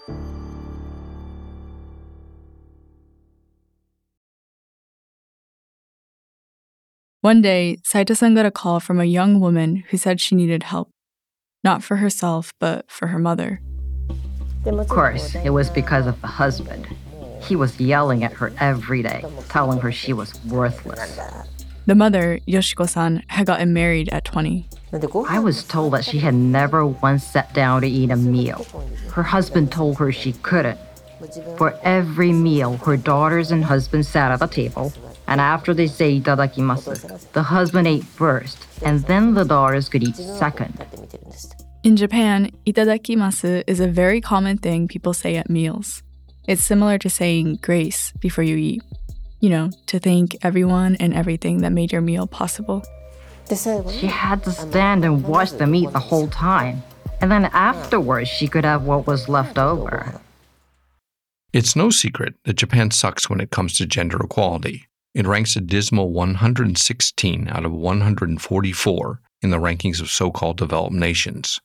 [7.22, 10.88] One day, Saita-san got a call from a young woman who said she needed help.
[11.62, 13.60] Not for herself, but for her mother.
[14.64, 16.86] Of course, it was because of the husband.
[17.42, 21.20] He was yelling at her every day, telling her she was worthless.
[21.84, 24.66] The mother, Yoshiko-san, had gotten married at 20.
[25.28, 28.64] I was told that she had never once sat down to eat a meal.
[29.12, 30.78] Her husband told her she couldn't.
[31.58, 34.90] For every meal, her daughters and husband sat at the table,
[35.30, 40.16] and after they say itadakimasu, the husband ate first, and then the daughters could eat
[40.16, 40.74] second.
[41.84, 46.02] In Japan, itadakimasu is a very common thing people say at meals.
[46.48, 48.82] It's similar to saying grace before you eat.
[49.38, 52.84] You know, to thank everyone and everything that made your meal possible.
[53.48, 56.82] She had to stand and watch them eat the whole time.
[57.20, 60.20] And then afterwards, she could have what was left over.
[61.52, 64.89] It's no secret that Japan sucks when it comes to gender equality.
[65.14, 70.94] It ranks a dismal 116 out of 144 in the rankings of so called developed
[70.94, 71.60] nations.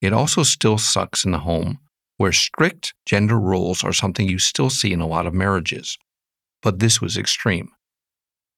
[0.00, 1.78] It also still sucks in the home,
[2.16, 5.98] where strict gender roles are something you still see in a lot of marriages.
[6.62, 7.70] But this was extreme.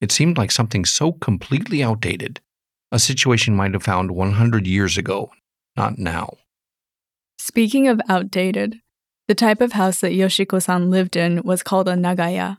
[0.00, 2.40] It seemed like something so completely outdated,
[2.90, 5.30] a situation might have found 100 years ago,
[5.76, 6.36] not now.
[7.38, 8.80] Speaking of outdated,
[9.28, 12.58] the type of house that Yoshiko san lived in was called a nagaya.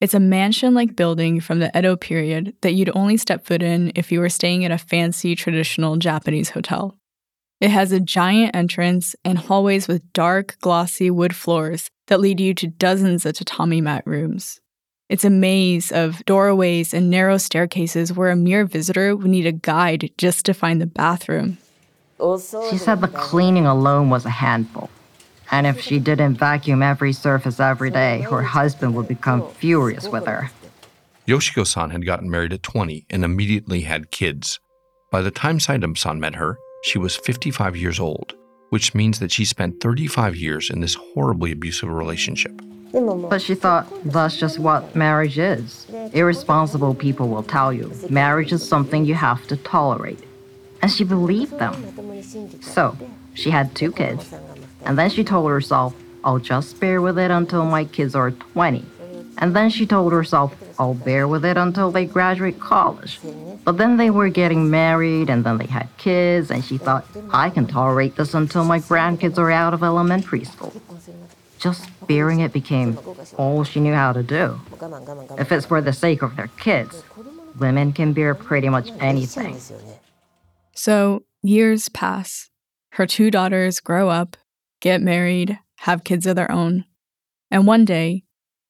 [0.00, 3.92] It's a mansion like building from the Edo period that you'd only step foot in
[3.94, 6.96] if you were staying at a fancy traditional Japanese hotel.
[7.60, 12.54] It has a giant entrance and hallways with dark, glossy wood floors that lead you
[12.54, 14.58] to dozens of tatami mat rooms.
[15.10, 19.52] It's a maze of doorways and narrow staircases where a mere visitor would need a
[19.52, 21.58] guide just to find the bathroom.
[22.70, 24.88] She said the cleaning alone was a handful.
[25.50, 30.26] And if she didn't vacuum every surface every day, her husband would become furious with
[30.26, 30.50] her.
[31.26, 34.60] Yoshiko san had gotten married at 20 and immediately had kids.
[35.10, 38.34] By the time Saita san met her, she was 55 years old,
[38.70, 42.60] which means that she spent 35 years in this horribly abusive relationship.
[42.92, 45.86] But she thought that's just what marriage is.
[46.12, 50.18] Irresponsible people will tell you marriage is something you have to tolerate.
[50.82, 51.74] And she believed them.
[52.62, 52.96] So,
[53.34, 54.34] she had two kids.
[54.84, 58.84] And then she told herself, I'll just bear with it until my kids are 20.
[59.38, 63.18] And then she told herself, I'll bear with it until they graduate college.
[63.64, 67.50] But then they were getting married and then they had kids, and she thought, I
[67.50, 70.72] can tolerate this until my grandkids are out of elementary school.
[71.58, 72.98] Just bearing it became
[73.36, 74.58] all she knew how to do.
[75.38, 77.02] If it's for the sake of their kids,
[77.58, 79.58] women can bear pretty much anything.
[80.74, 82.48] So, years pass.
[82.92, 84.36] Her two daughters grow up,
[84.80, 86.84] get married, have kids of their own.
[87.50, 88.24] And one day,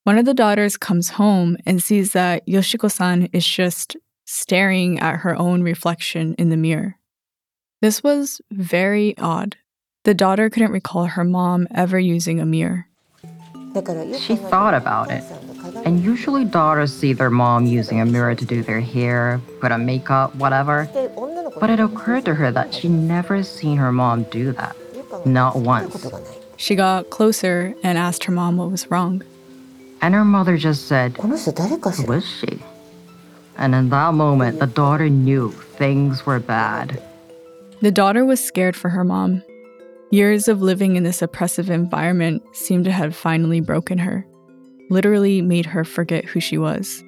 [0.05, 3.96] one of the daughters comes home and sees that Yoshiko san is just
[4.27, 6.96] staring at her own reflection in the mirror.
[7.83, 9.57] This was very odd.
[10.05, 12.87] The daughter couldn't recall her mom ever using a mirror.
[14.18, 15.23] She thought about it.
[15.85, 19.87] And usually daughters see their mom using a mirror to do their hair, put on
[19.87, 20.88] makeup, whatever.
[21.61, 24.75] But it occurred to her that she never seen her mom do that.
[25.25, 26.07] Not once.
[26.57, 29.23] She got closer and asked her mom what was wrong.
[30.03, 32.62] And her mother just said, Who is she?
[33.57, 37.03] And in that moment, the daughter knew things were bad.
[37.83, 39.42] The daughter was scared for her mom.
[40.11, 44.27] Years of living in this oppressive environment seemed to have finally broken her,
[44.90, 47.05] literally made her forget who she was.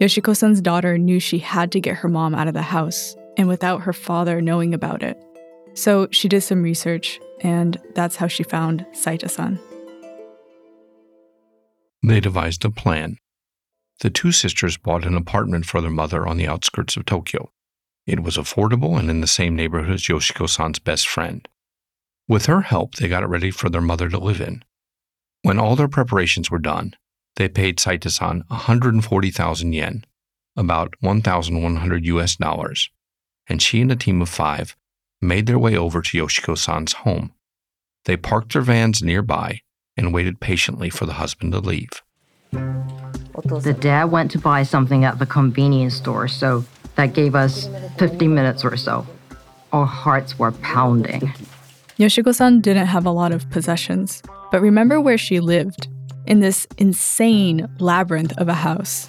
[0.00, 3.48] Yoshiko san's daughter knew she had to get her mom out of the house, and
[3.48, 5.16] without her father knowing about it.
[5.74, 9.58] So she did some research, and that's how she found Saita san.
[12.02, 13.16] They devised a plan.
[14.00, 17.50] The two sisters bought an apartment for their mother on the outskirts of Tokyo.
[18.06, 21.46] It was affordable and in the same neighborhood as Yoshiko san's best friend.
[22.26, 24.64] With her help, they got it ready for their mother to live in.
[25.42, 26.96] When all their preparations were done,
[27.36, 30.04] they paid Saita san 140,000 yen,
[30.56, 32.90] about 1,100 US dollars,
[33.46, 34.76] and she and a team of five
[35.22, 37.32] made their way over to Yoshiko san's home.
[38.04, 39.60] They parked their vans nearby
[39.96, 42.02] and waited patiently for the husband to leave.
[42.50, 46.64] The dad went to buy something at the convenience store, so
[46.96, 47.68] That gave us
[47.98, 49.06] 15 minutes or so.
[49.72, 51.32] Our hearts were pounding.
[51.98, 55.88] Yoshiko san didn't have a lot of possessions, but remember where she lived
[56.26, 59.08] in this insane labyrinth of a house.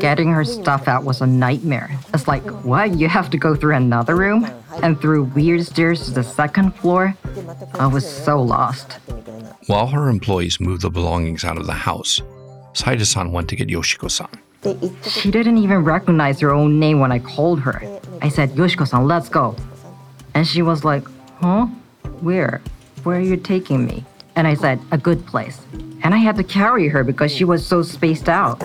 [0.00, 1.90] Getting her stuff out was a nightmare.
[2.12, 2.98] It's like, what?
[2.98, 4.46] You have to go through another room?
[4.82, 7.14] And through weird stairs to the second floor?
[7.74, 8.98] I was so lost.
[9.66, 12.20] While her employees moved the belongings out of the house,
[12.72, 14.28] Saita san went to get Yoshiko san.
[15.02, 17.82] She didn't even recognize her own name when I called her.
[18.20, 19.54] I said, Yoshiko san, let's go.
[20.34, 21.04] And she was like,
[21.40, 21.66] huh?
[22.20, 22.60] Where?
[23.04, 24.04] Where are you taking me?
[24.34, 25.60] And I said, a good place.
[26.02, 28.60] And I had to carry her because she was so spaced out.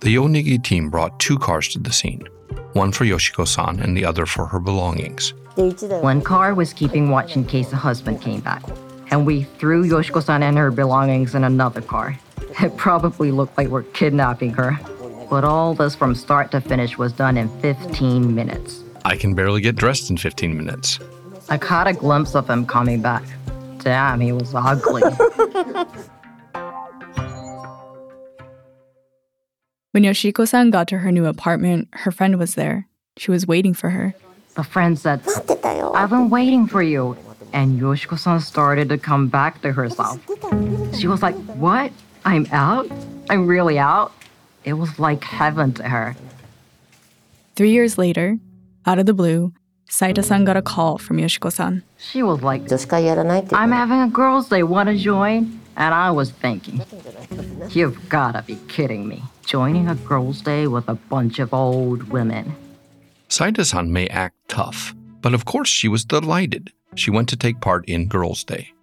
[0.00, 2.28] The Yonige team brought two cars to the scene
[2.74, 5.34] one for Yoshiko san and the other for her belongings.
[5.56, 8.62] One car was keeping watch in case the husband came back.
[9.10, 12.16] And we threw Yoshiko san and her belongings in another car.
[12.60, 14.78] It probably looked like we're kidnapping her.
[15.28, 18.84] But all this from start to finish was done in 15 minutes.
[19.04, 21.00] I can barely get dressed in 15 minutes.
[21.48, 23.24] I caught a glimpse of him coming back.
[23.78, 25.02] Damn, he was ugly.
[29.98, 32.86] When Yoshiko san got to her new apartment, her friend was there.
[33.16, 34.14] She was waiting for her.
[34.54, 35.22] The friend said,
[35.92, 37.16] I've been waiting for you.
[37.52, 40.20] And Yoshiko san started to come back to herself.
[40.96, 41.90] She was like, What?
[42.24, 42.88] I'm out?
[43.28, 44.12] I'm really out?
[44.62, 46.14] It was like heaven to her.
[47.56, 48.38] Three years later,
[48.86, 49.52] out of the blue,
[49.90, 51.82] Saita san got a call from Yoshiko san.
[51.96, 52.70] She was like,
[53.52, 55.58] I'm having a girls' day, want to join?
[55.76, 56.82] And I was thinking,
[57.70, 59.24] You've gotta be kidding me.
[59.48, 62.54] Joining a girls' day with a bunch of old women.
[63.30, 66.70] Saita san may act tough, but of course she was delighted.
[66.96, 68.74] She went to take part in Girls' Day.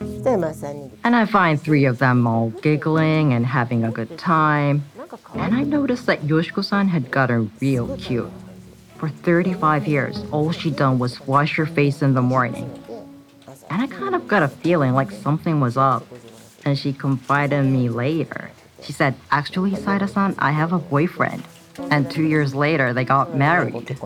[0.00, 4.82] And I find three of them all giggling and having a good time.
[5.34, 8.32] And I noticed that Yoshiko san had gotten real cute.
[8.96, 12.68] For 35 years, all she'd done was wash her face in the morning.
[13.70, 16.04] And I kind of got a feeling like something was up.
[16.64, 18.50] And she confided in me later.
[18.82, 21.42] She said, Actually, Saita san, I have a boyfriend.
[21.90, 23.96] And two years later, they got married.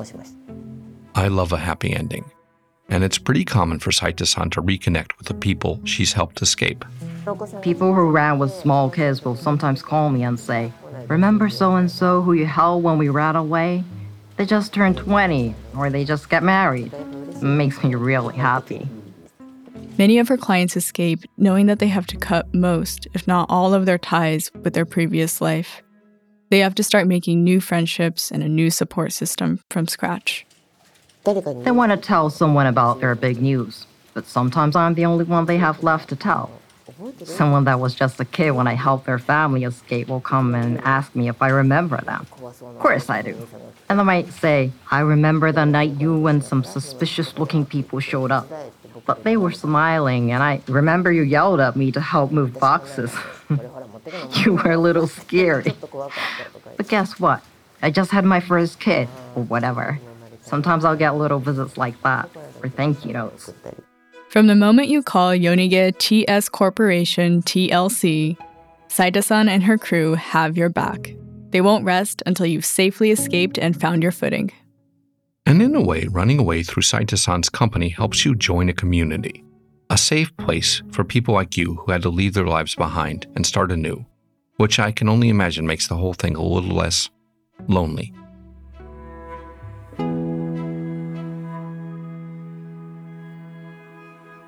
[1.15, 2.25] I love a happy ending.
[2.89, 6.85] And it's pretty common for Saita san to reconnect with the people she's helped escape.
[7.63, 10.73] People who ran with small kids will sometimes call me and say,
[11.09, 13.85] Remember so and so who you held when we ran away?
[14.37, 16.93] They just turned 20 or they just get married.
[16.93, 18.89] It makes me really happy.
[19.99, 23.75] Many of her clients escape knowing that they have to cut most, if not all,
[23.75, 25.83] of their ties with their previous life.
[26.51, 30.47] They have to start making new friendships and a new support system from scratch.
[31.25, 35.47] They want to tell someone about their big news, but sometimes I'm the only one
[35.47, 36.51] they have left to tell.
[37.25, 40.81] Someone that was just a kid when I helped their family escape will come and
[40.81, 42.27] ask me if I remember them.
[42.43, 43.49] Of course I do.
[43.89, 48.31] And they might say, I remember the night you and some suspicious looking people showed
[48.31, 48.49] up.
[49.07, 53.15] But they were smiling, and I remember you yelled at me to help move boxes.
[54.45, 55.73] you were a little scary.
[56.77, 57.43] But guess what?
[57.83, 59.99] I just had my first kid, or whatever.
[60.43, 62.29] Sometimes I'll get little visits like that,
[62.63, 63.53] or thank you notes.
[64.29, 68.37] From the moment you call Yonige TS Corporation TLC,
[68.89, 71.15] Saita-san and her crew have your back.
[71.51, 74.53] They won't rest until you've safely escaped and found your footing.
[75.45, 79.45] And in a way, running away through Saita san's company helps you join a community,
[79.91, 83.45] a safe place for people like you who had to leave their lives behind and
[83.45, 84.07] start anew,
[84.57, 87.11] which I can only imagine makes the whole thing a little less
[87.69, 88.15] lonely.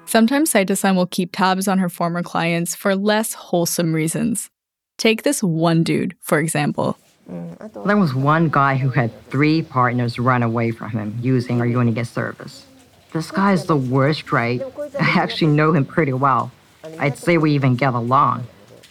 [0.06, 4.48] Sometimes Saita-san will keep tabs on her former clients for less wholesome reasons.
[4.96, 6.96] Take this one dude, for example.
[7.30, 11.66] Mm, there was one guy who had three partners run away from him using our
[11.66, 12.66] Yonige service.
[13.12, 14.60] This guy is the worst, right?
[15.00, 16.50] I actually know him pretty well.
[16.98, 18.46] I'd say we even get along.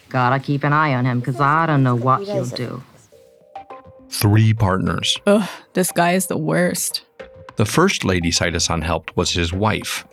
[0.08, 2.82] Gotta keep an eye on him because I don't know what he'll do.
[4.08, 5.18] Three partners.
[5.26, 7.02] Ugh, this guy is the worst.
[7.56, 10.04] The first lady Saita san helped was his wife.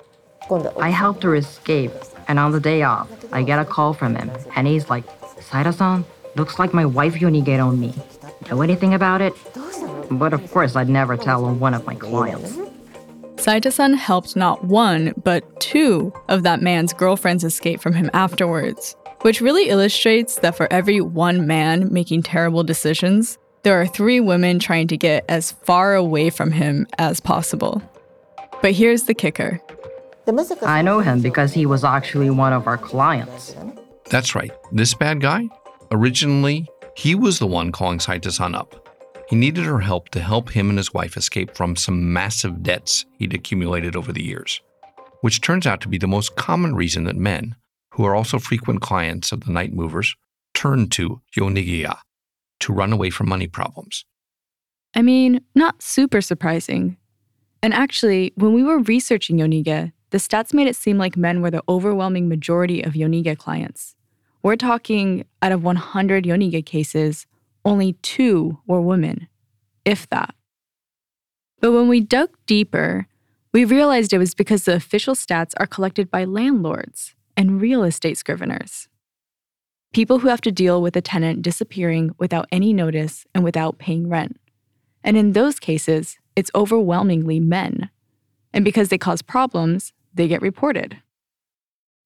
[0.80, 1.92] I helped her escape,
[2.28, 5.06] and on the day off, I get a call from him, and he's like,
[5.40, 6.04] Saita-san,
[6.36, 7.94] looks like my wife Unigate on me.
[8.50, 9.34] Know anything about it?
[10.10, 12.58] But of course, I'd never tell on one of my clients.
[13.36, 19.42] Saita-san helped not one, but two of that man's girlfriends escape from him afterwards, which
[19.42, 24.88] really illustrates that for every one man making terrible decisions, there are three women trying
[24.88, 27.82] to get as far away from him as possible.
[28.62, 29.60] But here's the kicker
[30.62, 33.56] I know him because he was actually one of our clients.
[34.10, 34.52] That's right.
[34.72, 35.50] This bad guy?
[35.92, 38.88] Originally, he was the one calling Saita san up.
[39.28, 43.06] He needed her help to help him and his wife escape from some massive debts
[43.18, 44.62] he'd accumulated over the years,
[45.20, 47.56] which turns out to be the most common reason that men,
[47.92, 50.16] who are also frequent clients of the night movers,
[50.54, 51.98] turn to Yonigeya
[52.62, 54.06] to run away from money problems.
[54.96, 56.98] I mean, not super surprising.
[57.62, 61.52] And actually, when we were researching Yonige, the stats made it seem like men were
[61.52, 63.96] the overwhelming majority of Yonige clients.
[64.44, 67.28] We're talking out of 100 Yonige cases,
[67.64, 69.28] only two were women,
[69.86, 70.34] if that.
[71.60, 73.08] But when we dug deeper,
[73.54, 78.18] we realized it was because the official stats are collected by landlords and real estate
[78.18, 78.88] scriveners.
[79.94, 84.10] People who have to deal with a tenant disappearing without any notice and without paying
[84.10, 84.40] rent.
[85.04, 87.90] And in those cases, it's overwhelmingly men.
[88.54, 90.98] And because they cause problems, they get reported.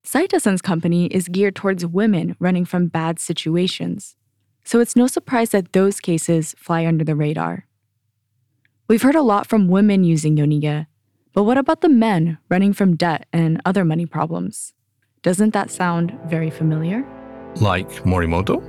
[0.06, 4.16] Saita-san's company is geared towards women running from bad situations,
[4.64, 7.66] so it's no surprise that those cases fly under the radar.
[8.88, 10.86] We've heard a lot from women using Yonige,
[11.34, 14.74] but what about the men running from debt and other money problems?
[15.24, 17.04] Doesn't that sound very familiar?
[17.56, 18.62] Like Morimoto?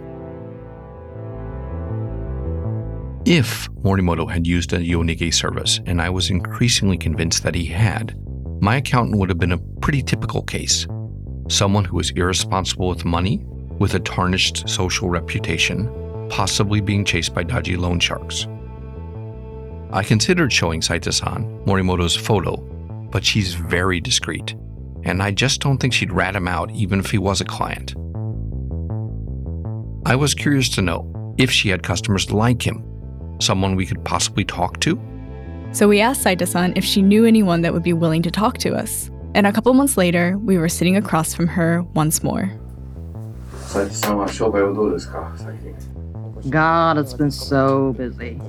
[3.26, 8.18] If Morimoto had used a Yonige service, and I was increasingly convinced that he had,
[8.62, 10.86] my accountant would have been a pretty typical case.
[11.48, 13.44] Someone who is irresponsible with money,
[13.78, 15.88] with a tarnished social reputation,
[16.28, 18.46] possibly being chased by dodgy loan sharks.
[19.90, 22.56] I considered showing Saita-san Morimoto's photo,
[23.10, 24.54] but she's very discreet,
[25.04, 27.94] and I just don't think she'd rat him out even if he was a client.
[30.04, 32.84] I was curious to know if she had customers like him,
[33.40, 35.00] someone we could possibly talk to.
[35.72, 38.74] So we asked Saita-san if she knew anyone that would be willing to talk to
[38.74, 39.10] us.
[39.36, 42.50] And a couple months later, we were sitting across from her once more.
[46.48, 48.40] God, it's been so busy.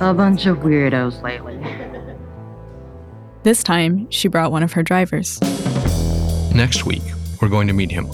[0.00, 1.58] A bunch of weirdos lately.
[3.42, 5.38] This time, she brought one of her drivers.
[6.54, 7.02] Next week,
[7.42, 8.06] we're going to meet him.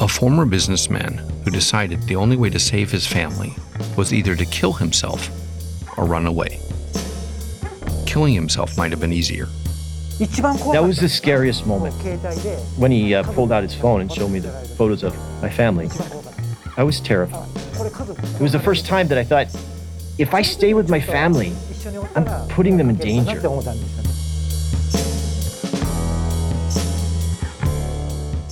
[0.00, 3.54] A former businessman who decided the only way to save his family
[3.96, 5.30] was either to kill himself
[5.96, 6.60] or run away.
[8.14, 9.46] Killing himself might have been easier.
[10.20, 11.96] That was the scariest moment
[12.76, 15.90] when he uh, pulled out his phone and showed me the photos of my family.
[16.76, 17.48] I was terrified.
[18.36, 19.48] It was the first time that I thought,
[20.16, 21.54] if I stay with my family,
[22.14, 23.40] I'm putting them in danger.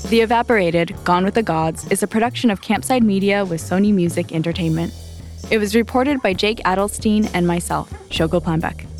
[0.08, 4.32] The Evaporated, Gone with the Gods is a production of Campside Media with Sony Music
[4.32, 4.92] Entertainment.
[5.52, 8.91] It was reported by Jake Adelstein and myself, Shoko Plambeck.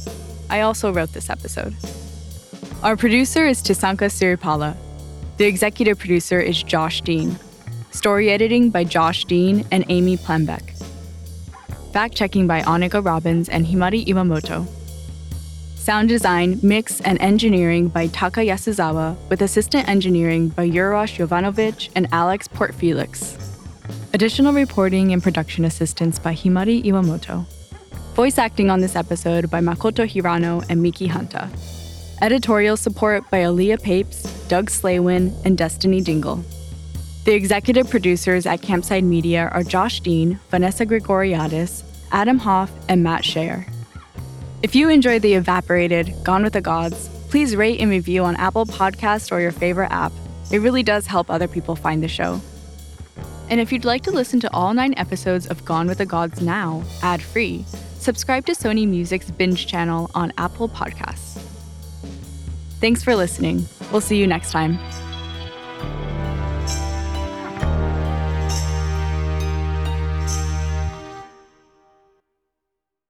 [0.53, 1.75] I also wrote this episode.
[2.83, 4.77] Our producer is Nisanka Siripala.
[5.39, 7.39] The executive producer is Josh Dean.
[7.91, 10.77] Story editing by Josh Dean and Amy Plembeck.
[11.95, 14.67] Fact checking by Anika Robbins and Himari Iwamoto.
[15.75, 22.09] Sound design, mix, and engineering by Taka Yasuzawa, with assistant engineering by Urosh Jovanovic and
[22.13, 23.41] Alex Portfelix.
[24.13, 27.47] Additional reporting and production assistance by Himari Iwamoto.
[28.15, 31.49] Voice acting on this episode by Makoto Hirano and Miki Hanta.
[32.21, 36.45] Editorial support by Aaliyah Papes, Doug Slaywin, and Destiny Dingle.
[37.25, 43.23] The executive producers at Campside Media are Josh Dean, Vanessa Gregoriadis, Adam Hoff, and Matt
[43.23, 43.67] Scher.
[44.63, 48.67] If you enjoyed The Evaporated, Gone with the Gods, please rate and review on Apple
[48.67, 50.13] Podcasts or your favorite app.
[50.51, 52.43] It really does help other people find the show.
[53.49, 56.43] And if you'd like to listen to all nine episodes of Gone with the Gods
[56.43, 57.65] now, ad free,
[58.03, 61.41] subscribe to Sony Music's Binge channel on Apple Podcasts.
[62.81, 63.67] Thanks for listening.
[63.93, 64.79] We'll see you next time.